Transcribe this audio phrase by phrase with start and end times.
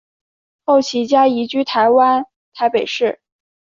[0.65, 3.21] 后其家移居台湾台北市。